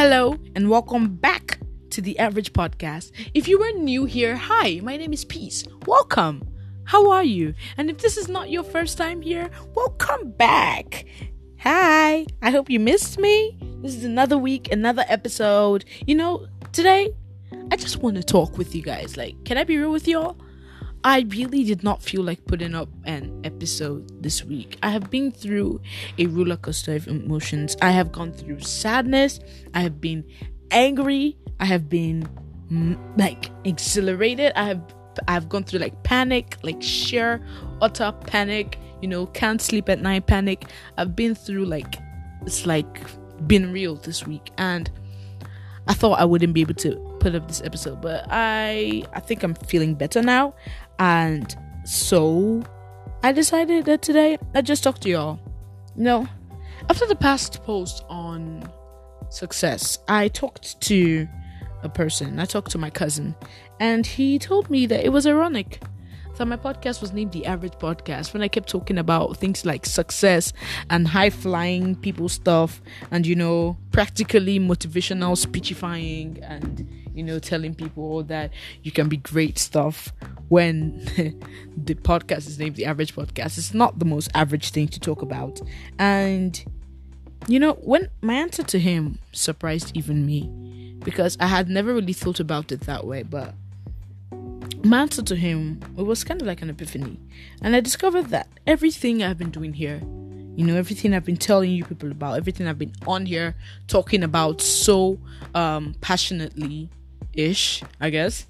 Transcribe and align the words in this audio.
Hello, 0.00 0.38
and 0.54 0.70
welcome 0.70 1.16
back 1.16 1.58
to 1.90 2.00
the 2.00 2.16
Average 2.20 2.52
Podcast. 2.52 3.10
If 3.34 3.48
you 3.48 3.60
are 3.64 3.72
new 3.72 4.04
here, 4.04 4.36
hi, 4.36 4.78
my 4.80 4.96
name 4.96 5.12
is 5.12 5.24
Peace. 5.24 5.64
Welcome. 5.86 6.48
How 6.84 7.10
are 7.10 7.24
you? 7.24 7.52
And 7.76 7.90
if 7.90 7.98
this 7.98 8.16
is 8.16 8.28
not 8.28 8.48
your 8.48 8.62
first 8.62 8.96
time 8.96 9.20
here, 9.20 9.50
welcome 9.74 10.30
back. 10.30 11.04
Hi, 11.58 12.24
I 12.40 12.50
hope 12.52 12.70
you 12.70 12.78
missed 12.78 13.18
me. 13.18 13.58
This 13.82 13.96
is 13.96 14.04
another 14.04 14.38
week, 14.38 14.70
another 14.70 15.04
episode. 15.08 15.84
You 16.06 16.14
know, 16.14 16.46
today 16.70 17.12
I 17.72 17.74
just 17.74 17.96
want 17.96 18.18
to 18.18 18.22
talk 18.22 18.56
with 18.56 18.76
you 18.76 18.82
guys. 18.82 19.16
Like, 19.16 19.44
can 19.44 19.58
I 19.58 19.64
be 19.64 19.78
real 19.78 19.90
with 19.90 20.06
y'all? 20.06 20.36
I 21.04 21.20
really 21.28 21.64
did 21.64 21.84
not 21.84 22.02
feel 22.02 22.22
like 22.22 22.44
putting 22.46 22.74
up 22.74 22.88
an 23.04 23.40
episode 23.44 24.22
this 24.22 24.44
week. 24.44 24.78
I 24.82 24.90
have 24.90 25.10
been 25.10 25.30
through 25.30 25.80
a 26.18 26.26
roller 26.26 26.56
coaster 26.56 26.96
of 26.96 27.06
emotions. 27.06 27.76
I 27.80 27.90
have 27.90 28.10
gone 28.10 28.32
through 28.32 28.60
sadness. 28.60 29.38
I 29.74 29.80
have 29.80 30.00
been 30.00 30.24
angry. 30.70 31.36
I 31.60 31.66
have 31.66 31.88
been 31.88 32.28
mm, 32.70 32.98
like 33.18 33.50
exhilarated. 33.64 34.52
I 34.56 34.64
have 34.64 34.82
I've 35.26 35.48
gone 35.48 35.64
through 35.64 35.80
like 35.80 36.02
panic, 36.04 36.56
like 36.62 36.82
sheer 36.82 37.44
utter 37.80 38.12
panic. 38.26 38.78
You 39.00 39.08
know, 39.08 39.26
can't 39.26 39.62
sleep 39.62 39.88
at 39.88 40.00
night 40.00 40.26
panic. 40.26 40.66
I've 40.96 41.14
been 41.14 41.34
through 41.34 41.66
like 41.66 41.96
it's 42.42 42.66
like 42.66 43.00
been 43.46 43.72
real 43.72 43.96
this 43.96 44.26
week, 44.26 44.50
and 44.58 44.90
I 45.86 45.94
thought 45.94 46.18
I 46.18 46.24
wouldn't 46.24 46.54
be 46.54 46.60
able 46.60 46.74
to 46.74 47.16
put 47.20 47.34
up 47.34 47.48
this 47.48 47.62
episode, 47.62 48.00
but 48.00 48.26
I 48.30 49.04
I 49.12 49.20
think 49.20 49.42
I'm 49.42 49.54
feeling 49.54 49.94
better 49.94 50.22
now. 50.22 50.54
And 50.98 51.56
so 51.84 52.62
I 53.22 53.32
decided 53.32 53.84
that 53.86 54.02
today 54.02 54.38
I 54.54 54.62
just 54.62 54.82
talk 54.82 54.98
to 55.00 55.08
y'all. 55.08 55.38
You 55.96 56.04
know, 56.04 56.28
after 56.88 57.06
the 57.06 57.16
past 57.16 57.62
post 57.64 58.04
on 58.08 58.70
success, 59.30 59.98
I 60.08 60.28
talked 60.28 60.80
to 60.82 61.28
a 61.82 61.88
person. 61.88 62.38
I 62.38 62.44
talked 62.44 62.70
to 62.72 62.78
my 62.78 62.90
cousin, 62.90 63.34
and 63.80 64.06
he 64.06 64.38
told 64.38 64.70
me 64.70 64.86
that 64.86 65.04
it 65.04 65.10
was 65.10 65.26
ironic 65.26 65.80
that 66.38 66.46
my 66.46 66.56
podcast 66.56 67.00
was 67.00 67.12
named 67.12 67.32
the 67.32 67.46
Average 67.46 67.74
Podcast 67.74 68.32
when 68.32 68.42
I 68.42 68.48
kept 68.48 68.68
talking 68.68 68.98
about 68.98 69.36
things 69.36 69.66
like 69.66 69.84
success 69.84 70.52
and 70.88 71.06
high 71.06 71.30
flying 71.30 71.96
people 71.96 72.28
stuff, 72.28 72.80
and 73.10 73.26
you 73.26 73.34
know, 73.34 73.76
practically 73.92 74.58
motivational 74.58 75.36
speechifying 75.36 76.38
and 76.42 76.88
you 77.14 77.24
know, 77.24 77.40
telling 77.40 77.74
people 77.74 78.22
that 78.24 78.52
you 78.84 78.92
can 78.92 79.08
be 79.08 79.16
great 79.16 79.58
stuff 79.58 80.12
when 80.48 81.04
the 81.76 81.94
podcast 81.96 82.46
is 82.46 82.58
named 82.58 82.76
the 82.76 82.86
average 82.86 83.14
podcast. 83.14 83.58
It's 83.58 83.74
not 83.74 83.98
the 83.98 84.04
most 84.04 84.30
average 84.34 84.70
thing 84.70 84.88
to 84.88 85.00
talk 85.00 85.22
about. 85.22 85.60
And 85.98 86.64
you 87.48 87.58
know, 87.58 87.74
when 87.74 88.08
my 88.20 88.34
answer 88.34 88.62
to 88.62 88.78
him 88.78 89.18
surprised 89.32 89.96
even 89.96 90.24
me 90.24 90.96
because 91.00 91.36
I 91.40 91.46
had 91.46 91.68
never 91.68 91.92
really 91.94 92.12
thought 92.12 92.40
about 92.40 92.72
it 92.72 92.82
that 92.82 93.06
way, 93.06 93.22
but 93.22 93.54
my 94.88 95.00
answer 95.00 95.22
to 95.22 95.36
him 95.36 95.80
it 95.96 96.02
was 96.02 96.24
kind 96.24 96.40
of 96.40 96.46
like 96.46 96.62
an 96.62 96.70
epiphany. 96.70 97.18
And 97.62 97.76
I 97.76 97.80
discovered 97.80 98.26
that 98.26 98.48
everything 98.66 99.22
I've 99.22 99.38
been 99.38 99.50
doing 99.50 99.72
here 99.72 100.00
you 100.56 100.66
know 100.66 100.74
everything 100.74 101.14
i've 101.14 101.24
been 101.24 101.36
telling 101.36 101.70
you 101.70 101.84
people 101.84 102.10
about 102.10 102.36
everything 102.36 102.66
i've 102.66 102.80
been 102.80 102.92
on 103.06 103.24
here 103.24 103.54
talking 103.86 104.24
about 104.24 104.60
so 104.60 105.16
um 105.54 105.94
passionately 106.00 106.90
ish, 107.38 107.82
I 108.00 108.10
guess, 108.10 108.46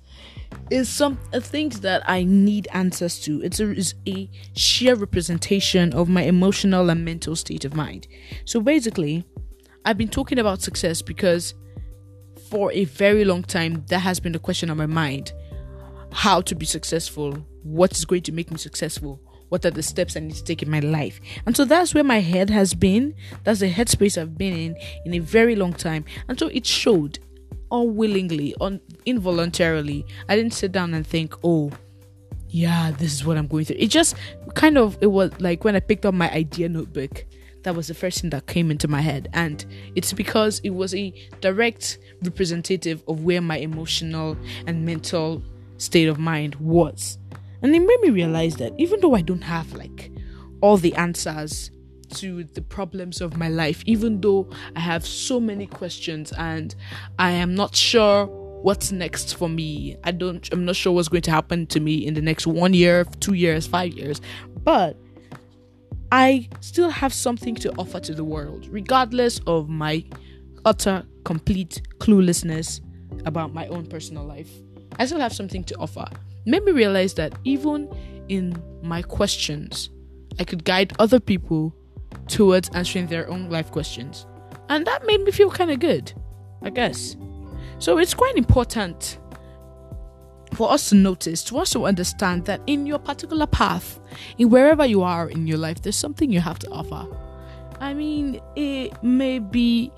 is 0.71 0.89
some 0.89 1.19
uh, 1.33 1.41
things 1.41 1.81
that 1.81 2.03
I 2.09 2.25
need 2.25 2.69
answers 2.73 3.21
to. 3.21 3.43
It's 3.43 3.61
a, 3.61 3.71
it's 3.71 3.95
a 4.07 4.29
sheer 4.55 4.95
representation 4.95 5.93
of 5.93 6.09
my 6.09 6.23
emotional 6.23 6.91
and 6.91 7.05
mental 7.05 7.37
state 7.37 7.65
of 7.65 7.75
mind. 7.75 8.09
So 8.45 8.61
basically, 8.61 9.25
I've 9.85 9.99
been 9.99 10.09
talking 10.09 10.39
about 10.39 10.63
success 10.63 11.03
because 11.03 11.55
for 12.51 12.73
a 12.73 12.85
very 12.85 13.25
long 13.25 13.43
time 13.43 13.85
that 13.89 13.99
has 14.01 14.19
been 14.21 14.33
the 14.33 14.39
question 14.39 14.71
on 14.71 14.79
my 14.79 14.87
mind 14.87 15.33
how 16.13 16.41
to 16.41 16.55
be 16.55 16.67
successful 16.67 17.33
what 17.63 17.93
is 17.93 18.05
going 18.05 18.23
to 18.23 18.33
make 18.33 18.51
me 18.51 18.57
successful 18.57 19.21
what 19.49 19.65
are 19.65 19.71
the 19.71 19.83
steps 19.83 20.17
i 20.17 20.21
need 20.21 20.35
to 20.35 20.45
take 20.45 20.63
in 20.63 20.71
my 20.71 20.81
life 20.81 21.21
and 21.47 21.57
so 21.57 21.65
that's 21.65 21.95
where 21.95 22.05
my 22.05 22.21
head 22.21 22.51
has 22.51 22.75
been 22.75 23.15
that's 23.45 23.61
the 23.61 23.73
headspace 23.73 24.21
i've 24.21 24.37
been 24.37 24.57
in 24.57 24.77
in 25.05 25.15
a 25.15 25.19
very 25.19 25.57
long 25.57 25.73
time 25.73 26.05
and 26.29 26.39
so 26.39 26.49
it 26.49 26.67
showed 26.67 27.19
unwillingly, 27.71 28.55
un- 28.61 28.81
involuntarily. 29.07 30.07
I 30.29 30.37
didn't 30.37 30.55
sit 30.55 30.73
down 30.73 30.95
and 30.95 31.07
think, 31.07 31.35
oh, 31.45 31.71
yeah, 32.49 32.93
this 32.93 33.13
is 33.13 33.25
what 33.25 33.37
I'm 33.37 33.47
going 33.47 33.65
through. 33.65 33.77
It 33.79 33.89
just 33.89 34.17
kind 34.55 34.79
of, 34.79 34.97
it 35.01 35.09
was 35.09 35.33
like 35.41 35.65
when 35.65 35.77
I 35.77 35.81
picked 35.81 36.07
up 36.07 36.15
my 36.15 36.31
idea 36.31 36.69
notebook, 36.69 37.25
that 37.65 37.75
was 37.75 37.89
the 37.89 37.95
first 37.95 38.21
thing 38.21 38.31
that 38.31 38.47
came 38.47 38.71
into 38.71 38.89
my 38.89 39.01
head. 39.01 39.29
And 39.35 39.65
it's 39.95 40.13
because 40.13 40.61
it 40.61 40.71
was 40.71 40.95
a 40.95 41.13
direct 41.41 41.99
representative 42.23 43.03
of 43.09 43.25
where 43.25 43.43
my 43.43 43.59
emotional 43.59 44.37
and 44.67 44.87
mental 44.87 45.43
state 45.79 46.09
of 46.09 46.19
mind 46.19 46.55
was. 46.57 47.19
And 47.63 47.75
it 47.75 47.81
made 47.81 48.01
me 48.01 48.11
realize 48.11 48.57
that 48.57 48.73
even 48.79 49.01
though 49.01 49.15
I 49.15 49.23
don't 49.23 49.43
have 49.43 49.73
like 49.73 50.13
all 50.61 50.77
the 50.77 50.95
answers 50.95 51.71
to 52.15 52.45
the 52.45 52.63
problems 52.63 53.21
of 53.21 53.37
my 53.37 53.49
life, 53.49 53.83
even 53.87 54.21
though 54.21 54.49
I 54.77 54.81
have 54.81 55.07
so 55.07 55.41
many 55.41 55.67
questions 55.67 56.33
and 56.33 56.75
I 57.19 57.33
am 57.33 57.55
not 57.55 57.75
sure 57.75 58.27
what's 58.27 58.91
next 58.91 59.37
for 59.37 59.49
me. 59.49 59.97
I 60.05 60.11
don't, 60.11 60.49
I'm 60.53 60.65
not 60.65 60.77
sure 60.77 60.93
what's 60.93 61.09
going 61.09 61.23
to 61.23 61.31
happen 61.31 61.67
to 61.69 61.81
me 61.81 62.07
in 62.07 62.15
the 62.15 62.23
next 62.23 62.47
one 62.47 62.75
year, 62.75 63.05
two 63.21 63.35
years, 63.35 63.67
five 63.67 63.93
years, 63.93 64.21
but 64.65 64.97
I 66.11 66.49
still 66.61 66.91
have 66.91 67.13
something 67.13 67.55
to 67.57 67.73
offer 67.77 68.01
to 68.01 68.15
the 68.15 68.25
world, 68.25 68.67
regardless 68.69 69.41
of 69.47 69.69
my 69.69 70.05
utter, 70.65 71.05
complete 71.25 71.83
cluelessness 71.99 72.81
about 73.27 73.53
my 73.53 73.67
own 73.69 73.87
personal 73.87 74.25
life. 74.25 74.51
I 74.99 75.07
still 75.07 75.21
have 75.21 75.33
something 75.33 75.65
to 75.65 75.77
offer. 75.77 76.07
Made 76.47 76.65
me 76.65 76.73
realize 76.73 77.15
that 77.15 77.35
even 77.45 77.89
in 78.29 78.61
my 78.83 79.03
questions, 79.03 79.91
I 80.39 80.45
could 80.45 80.65
guide 80.65 80.93
other 80.99 81.21
people 81.21 81.75
towards 82.27 82.69
answering 82.71 83.07
their 83.07 83.29
own 83.29 83.51
life 83.51 83.71
questions. 83.71 84.27
And 84.69 84.87
that 84.87 85.07
made 85.07 85.23
me 85.23 85.31
feel 85.31 85.51
kind 85.51 85.71
of 85.71 85.81
good, 85.81 86.13
I 86.63 86.71
guess. 86.71 87.17
So 87.79 87.99
it's 87.99 88.15
quite 88.15 88.37
important 88.37 89.19
for 90.55 90.71
us 90.71 90.89
to 90.89 90.95
notice, 90.95 91.45
to 91.45 91.59
also 91.59 91.87
understand 91.87 92.45
that 92.47 92.61
in 92.67 92.87
your 92.87 92.99
particular 92.99 93.47
path, 93.47 94.01
in 94.39 94.51
wherever 94.51 94.85
you 94.87 95.03
are 95.03 95.29
in 95.29 95.47
your 95.47 95.59
life, 95.59 95.83
there's 95.83 95.97
something 95.97 96.31
you 96.31 96.41
have 96.41 96.59
to 96.61 96.71
offer. 96.71 97.07
I 97.81 97.95
mean, 97.95 98.41
it 98.57 99.03
may 99.03 99.39
be 99.39 99.93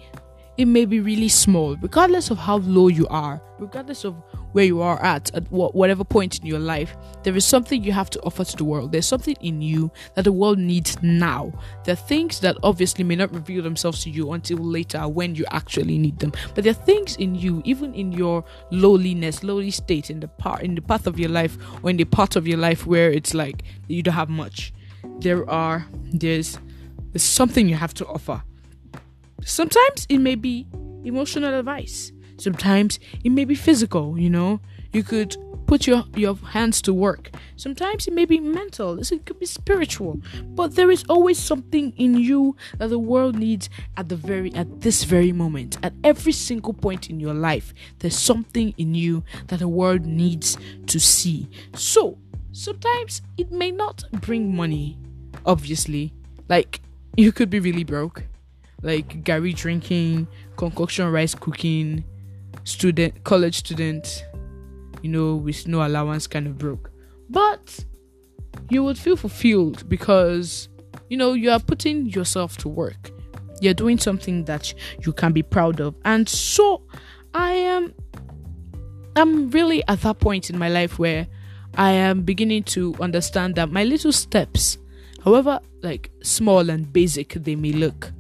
it 0.60 0.66
may 0.66 0.84
be 0.84 1.00
really 1.00 1.28
small, 1.28 1.76
regardless 1.76 2.31
of 2.31 2.37
how 2.38 2.59
low 2.59 2.88
you 2.88 3.06
are, 3.09 3.41
regardless 3.59 4.04
of 4.04 4.15
where 4.53 4.65
you 4.65 4.82
are 4.82 5.03
at 5.03 5.34
at 5.34 5.50
whatever 5.50 6.04
point 6.04 6.38
in 6.41 6.47
your 6.47 6.59
life 6.59 6.97
there 7.22 7.37
is 7.37 7.44
something 7.44 7.84
you 7.84 7.93
have 7.93 8.10
to 8.10 8.21
offer 8.22 8.44
to 8.44 8.56
the 8.56 8.65
world. 8.65 8.93
There's 8.93 9.06
something 9.06 9.37
in 9.41 9.62
you 9.62 9.91
that 10.15 10.25
the 10.25 10.32
world 10.32 10.59
needs 10.59 11.00
now. 11.03 11.53
There 11.84 11.93
are 11.93 11.97
things 11.97 12.41
that 12.41 12.56
obviously 12.62 13.04
may 13.04 13.16
not 13.16 13.32
reveal 13.32 13.62
themselves 13.62 14.03
to 14.04 14.10
you 14.10 14.32
until 14.32 14.59
later 14.59 15.06
when 15.06 15.34
you 15.34 15.44
actually 15.50 15.98
need 15.98 16.19
them. 16.19 16.32
But 16.54 16.65
there 16.65 16.72
are 16.72 16.84
things 16.84 17.16
in 17.16 17.34
you 17.34 17.62
even 17.65 17.94
in 17.94 18.12
your 18.12 18.44
lowliness 18.71 19.44
lowly 19.44 19.71
state 19.71 20.10
in 20.10 20.21
the 20.21 20.28
part 20.28 20.62
in 20.62 20.75
the 20.75 20.82
path 20.82 21.06
of 21.06 21.19
your 21.19 21.31
life 21.31 21.59
or 21.82 21.91
in 21.91 21.97
the 21.97 22.04
part 22.04 22.37
of 22.37 22.47
your 22.48 22.59
life 22.59 22.87
where 22.87 23.10
it's 23.10 23.34
like 23.34 23.62
you 23.88 24.03
don't 24.03 24.15
have 24.15 24.31
much. 24.31 24.72
There 25.21 25.48
are 25.48 25.87
there's 26.12 26.59
there's 27.12 27.22
something 27.22 27.69
you 27.69 27.77
have 27.77 27.94
to 27.94 28.06
offer 28.06 28.42
sometimes 29.45 30.06
it 30.09 30.19
may 30.19 30.34
be 30.34 30.67
emotional 31.05 31.59
advice 31.59 32.12
Sometimes 32.41 32.99
it 33.23 33.31
may 33.31 33.45
be 33.45 33.55
physical, 33.55 34.19
you 34.19 34.31
know. 34.31 34.61
You 34.93 35.03
could 35.03 35.37
put 35.67 35.87
your, 35.87 36.05
your 36.17 36.34
hands 36.37 36.83
to 36.83 36.95
work. 36.95 37.31
Sometimes 37.56 38.09
it 38.09 38.15
may 38.15 38.25
be 38.25 38.41
mental, 38.41 38.99
it 38.99 39.27
could 39.27 39.39
be 39.39 39.47
spiritual. 39.47 40.21
But 40.45 40.75
there 40.75 40.91
is 40.91 41.05
always 41.09 41.39
something 41.39 41.92
in 41.97 42.15
you 42.15 42.57
that 42.78 42.89
the 42.89 42.98
world 42.98 43.37
needs 43.37 43.69
at 43.97 44.09
the 44.09 44.16
very 44.16 44.53
at 44.54 44.81
this 44.81 45.04
very 45.04 45.33
moment. 45.33 45.77
At 45.83 45.92
every 46.03 46.33
single 46.33 46.72
point 46.72 47.10
in 47.10 47.21
your 47.21 47.34
life, 47.34 47.75
there's 47.98 48.19
something 48.19 48.75
in 48.78 48.95
you 48.95 49.22
that 49.48 49.59
the 49.59 49.69
world 49.69 50.07
needs 50.07 50.57
to 50.87 50.98
see. 50.98 51.48
So 51.75 52.19
sometimes 52.53 53.21
it 53.37 53.53
may 53.53 53.71
not 53.71 54.03
bring 54.13 54.57
money, 54.57 54.98
obviously. 55.45 56.15
Like 56.48 56.81
you 57.16 57.33
could 57.33 57.51
be 57.51 57.60
really 57.60 57.84
broke. 57.84 58.25
Like 58.82 59.24
garri 59.24 59.54
drinking, 59.54 60.27
concoction 60.56 61.10
rice 61.10 61.34
cooking, 61.34 62.04
student, 62.65 63.24
college 63.24 63.56
student, 63.56 64.24
you 65.03 65.10
know, 65.10 65.36
with 65.36 65.66
no 65.66 65.86
allowance, 65.86 66.27
kind 66.27 66.47
of 66.47 66.59
broke. 66.59 66.91
But 67.28 67.84
you 68.68 68.82
would 68.84 68.98
feel 68.98 69.16
fulfilled 69.16 69.88
because, 69.88 70.68
you 71.09 71.16
know, 71.16 71.32
you 71.32 71.50
are 71.50 71.60
putting 71.60 72.06
yourself 72.06 72.56
to 72.59 72.68
work. 72.68 73.10
You're 73.60 73.74
doing 73.74 73.98
something 73.98 74.44
that 74.44 74.72
you 75.04 75.12
can 75.12 75.32
be 75.32 75.42
proud 75.42 75.80
of. 75.80 75.94
And 76.04 76.28
so 76.28 76.82
I 77.34 77.53
am 77.53 77.94
I'm 79.16 79.50
really 79.50 79.82
at 79.88 80.00
that 80.03 80.21
point 80.21 80.50
in 80.50 80.59
my 80.59 80.68
life 80.68 80.98
where 80.98 81.27
I 81.74 81.92
am 81.92 82.22
beginning 82.22 82.65
to 82.65 82.94
understand 83.00 83.54
that 83.56 83.71
my 83.71 83.84
little 83.84 84.12
steps, 84.12 84.78
however 85.24 85.60
like 85.82 86.10
small 86.22 86.71
and 86.71 86.91
basic 86.92 87.34
they 87.34 87.54
may 87.56 87.72
look, 87.72 88.12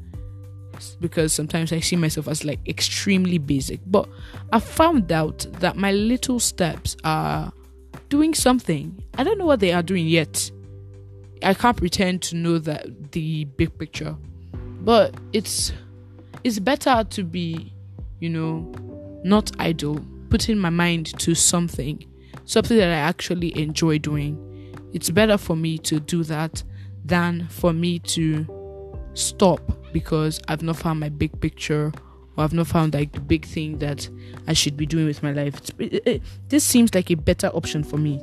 because 1.00 1.32
sometimes 1.32 1.72
I 1.72 1.80
see 1.80 1.96
myself 1.96 2.28
as 2.28 2.44
like 2.44 2.60
extremely 2.66 3.38
basic. 3.38 3.80
But 3.86 4.08
I 4.52 4.60
found 4.60 5.12
out 5.12 5.46
that 5.60 5.76
my 5.76 5.92
little 5.92 6.40
steps 6.40 6.96
are 7.04 7.52
doing 8.08 8.34
something. 8.34 9.02
I 9.16 9.24
don't 9.24 9.38
know 9.38 9.46
what 9.46 9.60
they 9.60 9.72
are 9.72 9.82
doing 9.82 10.06
yet. 10.06 10.50
I 11.42 11.54
can't 11.54 11.76
pretend 11.76 12.22
to 12.22 12.36
know 12.36 12.58
that 12.58 13.12
the 13.12 13.44
big 13.44 13.76
picture. 13.78 14.16
But 14.82 15.14
it's 15.32 15.72
it's 16.44 16.58
better 16.58 17.04
to 17.10 17.24
be, 17.24 17.72
you 18.18 18.30
know, 18.30 18.72
not 19.24 19.52
idle, 19.58 20.04
putting 20.30 20.58
my 20.58 20.70
mind 20.70 21.18
to 21.20 21.34
something, 21.34 22.04
something 22.44 22.76
that 22.76 22.88
I 22.88 23.00
actually 23.00 23.56
enjoy 23.58 23.98
doing. 23.98 24.46
It's 24.92 25.10
better 25.10 25.36
for 25.36 25.56
me 25.56 25.78
to 25.78 26.00
do 26.00 26.24
that 26.24 26.62
than 27.04 27.46
for 27.48 27.72
me 27.72 27.98
to 28.00 28.46
stop 29.14 29.60
because 29.92 30.40
I've 30.48 30.62
not 30.62 30.76
found 30.76 31.00
my 31.00 31.08
big 31.08 31.40
picture 31.40 31.92
or 32.36 32.44
I've 32.44 32.52
not 32.52 32.66
found 32.66 32.94
like 32.94 33.12
the 33.12 33.20
big 33.20 33.44
thing 33.44 33.78
that 33.78 34.08
I 34.46 34.52
should 34.52 34.76
be 34.76 34.86
doing 34.86 35.06
with 35.06 35.22
my 35.22 35.32
life. 35.32 35.60
It, 35.78 36.02
it, 36.06 36.22
this 36.48 36.64
seems 36.64 36.94
like 36.94 37.10
a 37.10 37.14
better 37.16 37.48
option 37.48 37.84
for 37.84 37.96
me. 37.96 38.20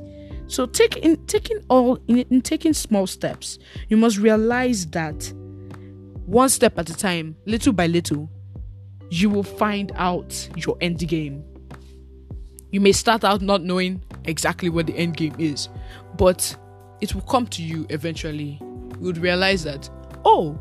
So 0.47 0.65
taking 0.65 1.17
taking 1.25 1.59
all 1.69 1.99
in, 2.07 2.19
in 2.29 2.41
taking 2.41 2.73
small 2.73 3.05
steps, 3.05 3.59
you 3.89 3.97
must 3.97 4.17
realize 4.17 4.85
that 4.87 5.33
one 6.25 6.49
step 6.49 6.77
at 6.77 6.89
a 6.89 6.95
time, 6.95 7.35
little 7.45 7.73
by 7.73 7.87
little, 7.87 8.29
you 9.09 9.29
will 9.29 9.43
find 9.43 9.91
out 9.95 10.49
your 10.55 10.77
end 10.81 10.99
game. 11.07 11.43
You 12.71 12.81
may 12.81 12.91
start 12.91 13.23
out 13.23 13.41
not 13.41 13.61
knowing 13.63 14.03
exactly 14.25 14.69
what 14.69 14.87
the 14.87 14.95
end 14.97 15.15
game 15.17 15.35
is, 15.37 15.69
but 16.17 16.55
it 17.01 17.13
will 17.13 17.21
come 17.21 17.47
to 17.47 17.63
you 17.63 17.85
eventually. 17.89 18.57
You 18.61 19.05
would 19.05 19.17
realize 19.17 19.63
that, 19.63 19.89
oh, 20.25 20.59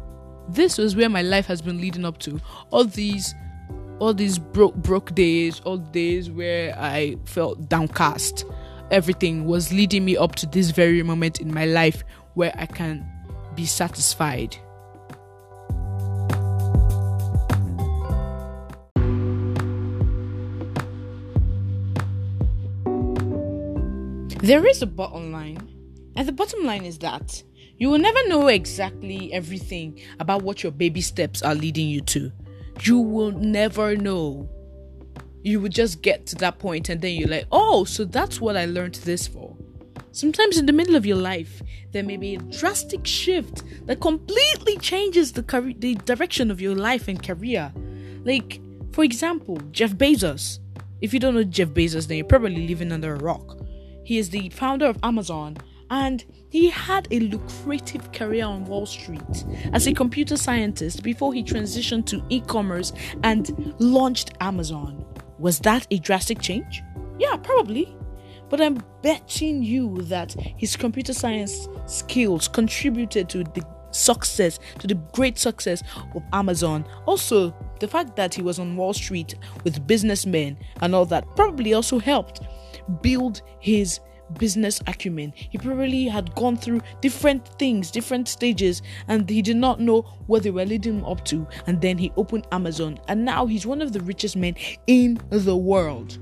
this 0.49 0.79
was 0.79 0.97
where 0.97 1.09
my 1.09 1.23
life 1.23 1.47
has 1.47 1.61
been 1.61 1.81
leading 1.81 2.05
up 2.05 2.19
to. 2.19 2.41
All 2.71 2.85
these 2.85 3.35
all 3.99 4.13
these 4.13 4.39
broke 4.39 4.75
broke 4.77 5.15
days, 5.15 5.61
all 5.61 5.79
days 5.79 6.31
where 6.31 6.77
I 6.79 7.17
felt 7.25 7.69
downcast. 7.69 8.45
Everything 8.91 9.47
was 9.47 9.73
leading 9.73 10.05
me 10.05 10.17
up 10.17 10.37
to 10.37 10.47
this 10.47 10.71
very 10.71 11.03
moment 11.03 11.41
in 11.41 11.53
my 11.53 11.65
life 11.65 12.05
where 12.35 12.55
I 12.57 12.67
can 12.67 13.05
be 13.55 13.67
satisfied. 13.67 14.57
There 24.41 24.65
is 24.65 24.81
a 24.81 24.87
bottom 24.87 25.33
line, 25.33 25.59
and 26.15 26.29
the 26.29 26.33
bottom 26.33 26.65
line 26.65 26.85
is 26.85 26.99
that 26.99 27.43
you 27.78 27.90
will 27.90 27.99
never 27.99 28.26
know 28.28 28.49
exactly 28.49 29.32
everything 29.32 30.00
about 30.19 30.43
what 30.43 30.62
your 30.62 30.73
baby 30.73 31.00
steps 31.00 31.43
are 31.43 31.55
leading 31.55 31.88
you 31.88 32.00
to. 32.02 32.32
You 32.82 32.99
will 32.99 33.32
never 33.32 33.96
know. 33.96 34.49
You 35.43 35.61
will 35.61 35.69
just 35.69 36.02
get 36.02 36.26
to 36.26 36.37
that 36.37 36.58
point 36.58 36.88
and 36.88 37.00
then 37.00 37.14
you're 37.14 37.28
like, 37.28 37.46
oh, 37.52 37.84
so 37.84 38.05
that's 38.05 38.40
what 38.40 38.56
I 38.56 38.64
learned 38.64 38.94
this 38.96 39.28
for. 39.28 39.56
Sometimes 40.12 40.56
in 40.56 40.64
the 40.64 40.73
middle 40.73 40.96
of 40.96 41.05
your 41.05 41.19
life, 41.19 41.62
there 41.93 42.02
may 42.02 42.17
be 42.17 42.37
a 42.37 42.38
drastic 42.38 43.06
shift 43.06 43.62
that 43.87 44.00
completely 44.00 44.78
changes 44.78 45.32
the, 45.32 45.43
car- 45.43 45.75
the 45.76 45.94
direction 45.94 46.50
of 46.50 46.61
your 46.61 46.75
life 46.75 47.08
and 47.08 47.23
career. 47.23 47.73
Like, 48.25 48.61
for 48.93 49.05
example, 49.05 49.58
Jeff 49.73 49.93
Bezos. 49.93 50.61
If 51.02 51.12
you 51.12 51.20
don't 51.20 51.34
know 51.34 51.44
Jeff 51.44 51.69
Bezos, 51.69 52.08
then 52.08 52.17
you're 52.17 52.26
probably 52.26 52.67
living 52.67 52.90
under 52.90 53.14
a 53.14 53.19
rock. 53.19 53.58
He 54.05 54.17
is 54.17 54.31
the 54.31 54.49
founder 54.49 54.87
of 54.87 54.99
Amazon 55.02 55.58
and 55.91 56.25
he 56.50 56.71
had 56.71 57.09
a 57.11 57.21
lucrative 57.21 58.12
career 58.12 58.44
on 58.44 58.65
Wall 58.65 58.87
Street 58.87 59.44
as 59.73 59.87
a 59.87 59.93
computer 59.93 60.37
scientist 60.37 61.03
before 61.03 61.33
he 61.33 61.43
transitioned 61.43 62.06
to 62.06 62.25
e 62.29 62.41
commerce 62.41 62.93
and 63.23 63.75
launched 63.79 64.33
Amazon. 64.41 65.05
Was 65.38 65.59
that 65.61 65.87
a 65.91 65.99
drastic 65.99 66.41
change? 66.41 66.83
Yeah, 67.19 67.37
probably. 67.37 67.94
But 68.49 68.61
I'm 68.61 68.83
betting 69.03 69.62
you 69.62 70.03
that 70.03 70.35
his 70.56 70.77
computer 70.77 71.12
science 71.12 71.69
skills 71.87 72.49
contributed 72.49 73.29
to 73.31 73.43
the 73.43 73.67
success, 73.91 74.59
to 74.79 74.87
the 74.87 74.94
great 75.12 75.38
success 75.38 75.83
of 76.15 76.23
Amazon. 76.33 76.85
Also, 77.06 77.55
the 77.81 77.88
fact 77.88 78.17
that 78.17 78.35
he 78.35 78.43
was 78.43 78.59
on 78.59 78.77
Wall 78.77 78.93
Street 78.93 79.35
with 79.65 79.87
businessmen 79.87 80.56
and 80.81 80.94
all 80.94 81.06
that 81.06 81.25
probably 81.35 81.75
also 81.75 81.99
helped 81.99 82.41
build 83.03 83.43
his 83.61 84.00
business 84.34 84.81
acumen. 84.87 85.32
He 85.37 85.58
probably 85.58 86.06
had 86.08 86.34
gone 86.34 86.56
through 86.56 86.81
different 87.00 87.46
things, 87.58 87.90
different 87.90 88.28
stages, 88.28 88.82
and 89.08 89.28
he 89.28 89.43
did 89.43 89.56
not 89.56 89.81
know 89.81 90.02
what 90.26 90.43
they 90.43 90.50
were 90.50 90.64
leading 90.64 90.99
him 90.99 91.05
up 91.05 91.25
to. 91.26 91.46
And 91.67 91.81
then 91.81 91.99
he 91.99 92.12
opened 92.17 92.46
Amazon, 92.52 92.99
and 93.08 93.25
now 93.25 93.46
he's 93.46 93.67
one 93.67 93.82
of 93.82 93.93
the 93.93 94.00
richest 94.00 94.37
men 94.37 94.55
in 94.87 95.20
the 95.31 95.56
world. 95.56 96.19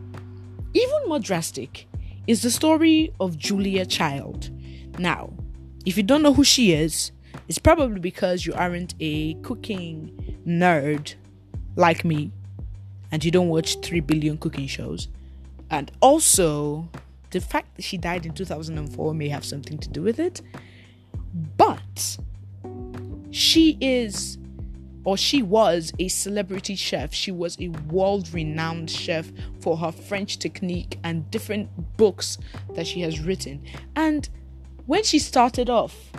Even 0.75 1.09
more 1.09 1.21
drastic 1.21 1.87
is 2.27 2.43
the 2.43 2.51
story 2.51 3.13
of 3.21 3.39
Julia 3.39 3.87
Child. 3.87 4.51
Now, 4.99 5.33
if 5.85 5.97
you 5.97 6.03
don't 6.03 6.23
know 6.23 6.35
who 6.35 6.45
she 6.45 6.73
is, 6.73 7.13
it's 7.49 7.59
probably 7.59 8.01
because 8.01 8.47
you 8.47 8.55
aren't 8.55 8.95
a 9.01 9.35
cooking 9.43 10.39
nerd 10.47 11.15
like 11.77 12.05
me 12.05 12.33
and 13.13 13.25
you 13.25 13.31
don't 13.31 13.49
watch 13.49 13.79
3 13.81 14.01
billion 14.01 14.39
cooking 14.39 14.67
shows. 14.67 15.09
And 15.71 15.93
also, 16.01 16.89
the 17.35 17.41
fact 17.41 17.75
that 17.75 17.83
she 17.83 17.99
died 17.99 18.25
in 18.25 18.33
2004 18.33 19.13
may 19.13 19.29
have 19.29 19.45
something 19.45 19.77
to 19.77 19.89
do 19.89 20.03
with 20.03 20.21
it. 20.21 20.41
But 21.57 22.17
she 23.33 23.77
is 23.81 24.39
or 25.05 25.17
she 25.17 25.43
was 25.43 25.93
a 25.99 26.07
celebrity 26.09 26.77
chef. 26.77 27.13
She 27.13 27.33
was 27.33 27.59
a 27.61 27.69
world 27.91 28.33
renowned 28.33 28.89
chef 28.89 29.31
for 29.61 29.77
her 29.77 29.91
French 29.91 30.39
technique 30.39 30.99
and 31.03 31.29
different 31.31 31.69
books 31.97 32.39
that 32.75 32.87
she 32.87 33.01
has 33.01 33.19
written. 33.21 33.63
And 33.97 34.29
when 34.87 35.03
she 35.03 35.19
started 35.19 35.69
off, 35.69 36.13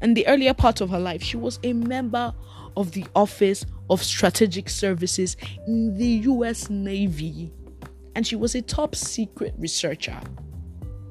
in 0.00 0.14
the 0.14 0.26
earlier 0.28 0.54
part 0.54 0.80
of 0.80 0.90
her 0.90 1.00
life, 1.00 1.22
she 1.22 1.36
was 1.36 1.58
a 1.64 1.72
member 1.72 2.32
of 2.76 2.92
the 2.92 3.04
Office 3.16 3.66
of 3.90 4.02
Strategic 4.02 4.70
Services 4.70 5.36
in 5.66 5.98
the 5.98 6.06
US 6.30 6.70
Navy. 6.70 7.52
And 8.14 8.24
she 8.24 8.36
was 8.36 8.54
a 8.54 8.62
top 8.62 8.94
secret 8.94 9.54
researcher 9.58 10.20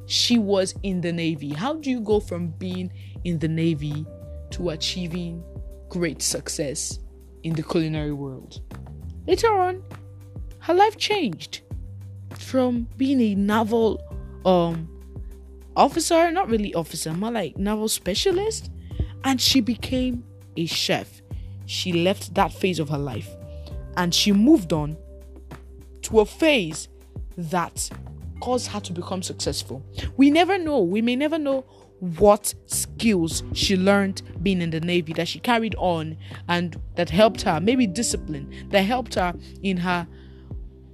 she 0.06 0.38
was 0.38 0.76
in 0.84 1.02
the 1.02 1.12
Navy. 1.12 1.50
How 1.50 1.74
do 1.76 1.90
you 1.90 2.02
go 2.02 2.20
from 2.20 2.50
being 2.50 2.92
in 3.24 3.40
the 3.40 3.48
Navy 3.48 4.06
to 4.52 4.70
achieving 4.70 5.44
great 5.90 6.22
success 6.22 7.00
in 7.44 7.54
the 7.54 7.64
culinary 7.64 8.14
world? 8.14 8.62
Later 9.28 9.54
on, 9.54 9.84
her 10.60 10.74
life 10.74 10.98
changed 10.98 11.62
from 12.38 12.88
being 12.98 13.22
a 13.22 13.36
naval 13.36 14.02
um 14.46 14.88
officer, 15.76 16.32
not 16.32 16.50
really 16.50 16.74
officer, 16.74 17.14
more 17.14 17.32
like 17.32 17.58
naval 17.58 17.88
specialist, 17.88 18.72
and 19.24 19.40
she 19.40 19.62
became 19.62 20.24
a 20.58 20.66
chef. 20.66 21.22
She 21.66 21.94
left 21.94 22.34
that 22.36 22.52
phase 22.52 22.80
of 22.80 22.90
her 22.90 22.98
life 22.98 23.30
and 23.98 24.14
she 24.14 24.32
moved 24.32 24.74
on 24.74 24.98
to 26.04 26.20
a 26.20 26.26
phase 26.26 26.88
that 27.38 27.90
caused 28.42 28.68
her 28.68 28.80
to 28.82 28.92
become 28.94 29.24
successful. 29.24 29.84
We 30.18 30.30
never 30.30 30.58
know. 30.58 30.80
We 30.80 31.02
may 31.02 31.16
never 31.16 31.38
know 31.38 31.66
what 32.00 32.54
skills 32.66 33.44
she 33.54 33.78
learned 33.78 34.22
being 34.42 34.62
in 34.62 34.72
the 34.72 34.80
Navy 34.82 35.14
that 35.14 35.28
she 35.28 35.40
carried 35.40 35.76
on 35.76 36.18
and 36.48 36.82
that 36.96 37.10
helped 37.10 37.44
her, 37.44 37.62
maybe 37.62 37.86
discipline, 37.86 38.68
that 38.70 38.82
helped 38.82 39.16
her 39.16 39.34
in 39.62 39.78
her 39.78 40.08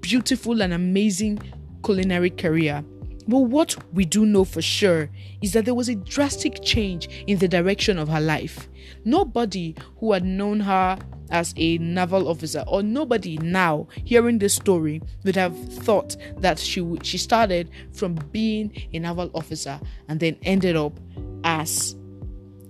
beautiful 0.01 0.61
and 0.61 0.73
amazing 0.73 1.39
culinary 1.83 2.29
career. 2.29 2.83
But 3.27 3.39
what 3.39 3.75
we 3.93 4.05
do 4.05 4.25
know 4.25 4.45
for 4.45 4.61
sure 4.61 5.09
is 5.41 5.53
that 5.53 5.65
there 5.65 5.73
was 5.73 5.89
a 5.89 5.95
drastic 5.95 6.63
change 6.63 7.09
in 7.27 7.39
the 7.39 7.47
direction 7.47 7.97
of 7.97 8.07
her 8.07 8.21
life. 8.21 8.69
Nobody 9.03 9.75
who 9.99 10.13
had 10.13 10.23
known 10.23 10.61
her 10.61 10.97
as 11.29 11.53
a 11.57 11.77
naval 11.79 12.29
officer, 12.29 12.63
or 12.67 12.81
nobody 12.81 13.37
now 13.39 13.87
hearing 14.05 14.39
this 14.39 14.53
story 14.53 15.01
would 15.25 15.35
have 15.35 15.57
thought 15.73 16.15
that 16.37 16.57
she 16.57 16.79
w- 16.79 16.99
she 17.03 17.17
started 17.17 17.69
from 17.91 18.15
being 18.31 18.71
a 18.93 18.99
naval 18.99 19.29
officer 19.33 19.77
and 20.07 20.21
then 20.21 20.37
ended 20.43 20.77
up 20.77 20.97
as 21.43 21.97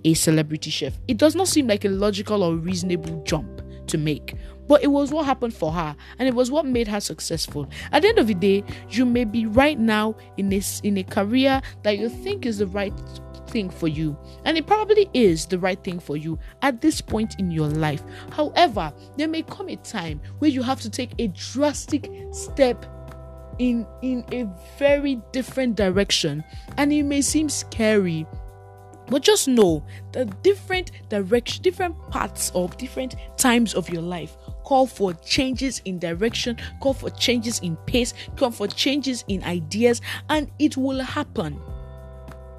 a 0.04 0.14
celebrity 0.14 0.70
chef. 0.70 0.98
It 1.06 1.18
does 1.18 1.36
not 1.36 1.46
seem 1.46 1.68
like 1.68 1.84
a 1.84 1.88
logical 1.88 2.42
or 2.42 2.56
reasonable 2.56 3.22
jump 3.24 3.57
to 3.88 3.98
make, 3.98 4.34
but 4.68 4.82
it 4.82 4.88
was 4.88 5.10
what 5.10 5.24
happened 5.24 5.54
for 5.54 5.72
her 5.72 5.96
and 6.18 6.28
it 6.28 6.34
was 6.34 6.50
what 6.50 6.66
made 6.66 6.88
her 6.88 7.00
successful. 7.00 7.68
At 7.92 8.02
the 8.02 8.08
end 8.08 8.18
of 8.18 8.26
the 8.26 8.34
day, 8.34 8.64
you 8.90 9.04
may 9.04 9.24
be 9.24 9.46
right 9.46 9.78
now 9.78 10.16
in 10.36 10.52
a, 10.52 10.62
in 10.82 10.98
a 10.98 11.02
career 11.02 11.60
that 11.82 11.98
you 11.98 12.08
think 12.08 12.46
is 12.46 12.58
the 12.58 12.66
right 12.66 12.92
thing 13.48 13.70
for 13.70 13.88
you. 13.88 14.16
And 14.44 14.56
it 14.58 14.66
probably 14.66 15.08
is 15.14 15.46
the 15.46 15.58
right 15.58 15.82
thing 15.82 15.98
for 15.98 16.16
you 16.16 16.38
at 16.62 16.80
this 16.80 17.00
point 17.00 17.36
in 17.38 17.50
your 17.50 17.68
life. 17.68 18.02
However, 18.30 18.92
there 19.16 19.28
may 19.28 19.42
come 19.42 19.68
a 19.68 19.76
time 19.76 20.20
where 20.38 20.50
you 20.50 20.62
have 20.62 20.80
to 20.82 20.90
take 20.90 21.12
a 21.18 21.28
drastic 21.28 22.10
step 22.32 22.86
in 23.58 23.86
in 24.02 24.24
a 24.32 24.46
very 24.78 25.20
different 25.32 25.74
direction 25.74 26.44
and 26.76 26.92
it 26.92 27.02
may 27.02 27.20
seem 27.20 27.48
scary 27.48 28.24
But 29.08 29.22
just 29.22 29.48
know 29.48 29.84
that 30.12 30.42
different 30.42 30.92
direction, 31.08 31.62
different 31.62 31.96
parts 32.10 32.50
of 32.54 32.76
different 32.76 33.16
times 33.36 33.74
of 33.74 33.88
your 33.88 34.02
life 34.02 34.36
call 34.68 34.86
for 34.86 35.14
changes 35.14 35.80
in 35.86 35.98
direction, 35.98 36.54
call 36.80 36.92
for 36.92 37.08
changes 37.08 37.58
in 37.60 37.74
pace, 37.86 38.12
call 38.36 38.50
for 38.50 38.68
changes 38.68 39.24
in 39.26 39.42
ideas, 39.44 40.02
and 40.28 40.50
it 40.58 40.76
will 40.76 41.00
happen. 41.00 41.58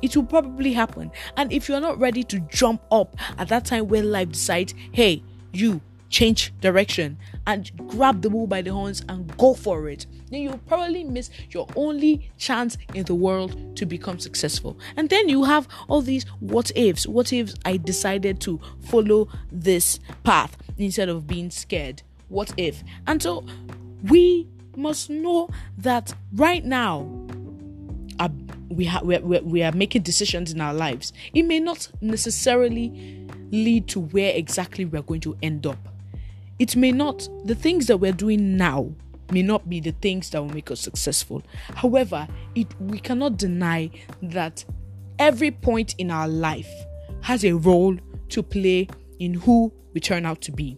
It 0.02 0.16
will 0.16 0.26
probably 0.26 0.74
happen. 0.74 1.12
And 1.38 1.54
if 1.54 1.70
you're 1.70 1.80
not 1.80 2.00
ready 2.00 2.24
to 2.24 2.40
jump 2.40 2.82
up 2.92 3.16
at 3.38 3.48
that 3.50 3.66
time 3.66 3.90
where 3.90 4.02
life 4.02 4.30
decides, 4.30 4.74
hey, 4.92 5.22
you 5.54 5.82
change 6.10 6.52
direction 6.60 7.18
and 7.48 7.72
grab 7.88 8.22
the 8.22 8.30
bull 8.30 8.48
by 8.48 8.62
the 8.62 8.72
horns 8.72 9.04
and 9.08 9.36
go 9.38 9.54
for 9.54 9.90
it, 9.90 10.06
then 10.30 10.42
you'll 10.42 10.58
probably 10.60 11.04
miss 11.04 11.30
your 11.52 11.68
only 11.76 12.30
chance 12.38 12.78
in 12.94 13.04
the 13.06 13.16
world 13.16 13.76
to 13.78 13.86
become 13.86 14.20
successful. 14.20 14.78
And 14.98 15.10
then 15.10 15.30
you 15.30 15.44
have 15.44 15.68
all 15.88 16.02
these 16.02 16.26
what 16.40 16.72
ifs. 16.76 17.08
What 17.08 17.32
ifs 17.32 17.56
I 17.66 17.78
decided 17.78 18.40
to 18.42 18.60
follow 18.82 19.30
this 19.52 20.00
path 20.24 20.58
instead 20.78 21.10
of 21.10 21.28
being 21.28 21.50
scared? 21.50 22.02
What 22.28 22.54
if? 22.58 22.84
And 23.08 23.22
so 23.22 23.46
we 24.10 24.48
must 24.76 25.10
know 25.10 25.50
that 25.78 26.14
right 26.34 26.64
now, 26.64 27.10
uh, 28.20 28.30
we, 28.70 28.86
ha- 28.86 29.02
we, 29.04 29.18
we, 29.20 29.40
we 29.40 29.64
are 29.64 29.72
making 29.72 30.04
decisions 30.04 30.52
in 30.52 30.62
our 30.62 30.74
lives. 30.74 31.14
It 31.34 31.44
may 31.44 31.60
not 31.60 31.90
necessarily 32.02 33.26
lead 33.52 33.88
to 33.90 34.00
where 34.00 34.34
exactly 34.36 34.86
we're 34.86 35.02
going 35.02 35.22
to 35.22 35.36
end 35.42 35.66
up 35.66 35.78
it 36.60 36.76
may 36.76 36.92
not, 36.92 37.28
the 37.46 37.56
things 37.56 37.88
that 37.88 37.98
we're 37.98 38.12
doing 38.12 38.58
now 38.58 38.94
may 39.32 39.42
not 39.42 39.70
be 39.70 39.80
the 39.80 39.92
things 39.92 40.30
that 40.30 40.42
will 40.42 40.54
make 40.54 40.72
us 40.72 40.82
successful. 40.82 41.42
However, 41.76 42.28
it 42.56 42.68
we 42.80 43.00
cannot 43.00 43.38
deny 43.38 43.90
that 44.22 44.66
every 45.20 45.52
point 45.52 45.96
in 45.98 46.12
our 46.12 46.28
life 46.28 46.70
has 47.22 47.44
a 47.46 47.54
role 47.54 47.98
to 48.30 48.44
play 48.44 48.88
in 49.20 49.34
who 49.34 49.72
we 49.94 50.00
turn 50.00 50.26
out 50.26 50.42
to 50.42 50.52
be. 50.52 50.78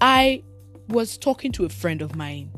I 0.00 0.42
was 0.88 1.18
talking 1.18 1.52
to 1.52 1.64
a 1.64 1.68
friend 1.68 2.02
of 2.02 2.16
mine 2.16 2.50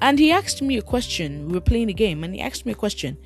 and 0.00 0.18
he 0.18 0.30
asked 0.30 0.62
me 0.62 0.78
a 0.78 0.82
question. 0.82 1.48
We 1.48 1.54
were 1.54 1.60
playing 1.60 1.90
a 1.90 1.94
game 1.94 2.24
and 2.24 2.34
he 2.34 2.40
asked 2.40 2.64
me 2.64 2.72
a 2.72 2.76
question. 2.76 3.18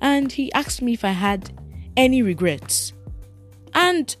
And 0.00 0.32
he 0.32 0.52
asked 0.52 0.80
me 0.80 0.94
if 0.94 1.04
I 1.04 1.10
had 1.10 1.50
any 1.96 2.22
regrets. 2.22 2.92
And 3.74 4.14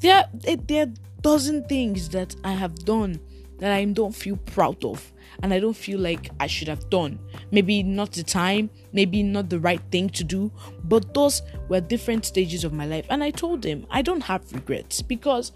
there, 0.00 0.28
there 0.66 0.92
dozen 1.24 1.64
things 1.64 2.10
that 2.10 2.36
I 2.44 2.52
have 2.52 2.74
done 2.84 3.18
that 3.58 3.72
I 3.72 3.82
don't 3.86 4.14
feel 4.14 4.36
proud 4.36 4.84
of 4.84 5.10
and 5.42 5.54
I 5.54 5.58
don't 5.58 5.76
feel 5.76 5.98
like 5.98 6.30
I 6.38 6.46
should 6.46 6.68
have 6.68 6.90
done. 6.90 7.18
Maybe 7.50 7.82
not 7.82 8.12
the 8.12 8.22
time, 8.22 8.68
maybe 8.92 9.22
not 9.22 9.48
the 9.48 9.58
right 9.58 9.80
thing 9.90 10.10
to 10.10 10.22
do, 10.22 10.52
but 10.84 11.14
those 11.14 11.40
were 11.68 11.80
different 11.80 12.26
stages 12.26 12.62
of 12.62 12.74
my 12.74 12.84
life. 12.84 13.06
And 13.08 13.24
I 13.24 13.30
told 13.30 13.64
him 13.64 13.86
I 13.90 14.02
don't 14.02 14.20
have 14.20 14.52
regrets 14.52 15.00
because 15.00 15.52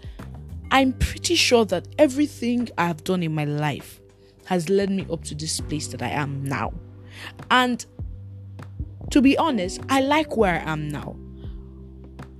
I'm 0.71 0.93
pretty 0.93 1.35
sure 1.35 1.65
that 1.65 1.87
everything 1.99 2.67
I 2.79 2.87
have 2.87 3.03
done 3.03 3.21
in 3.21 3.35
my 3.35 3.45
life 3.45 4.01
has 4.45 4.69
led 4.69 4.89
me 4.89 5.05
up 5.11 5.23
to 5.25 5.35
this 5.35 5.61
place 5.61 5.87
that 5.89 6.01
I 6.01 6.09
am 6.09 6.43
now. 6.43 6.73
And 7.51 7.85
to 9.11 9.21
be 9.21 9.37
honest, 9.37 9.81
I 9.87 10.01
like 10.01 10.35
where 10.35 10.55
I 10.55 10.71
am 10.71 10.89
now. 10.89 11.15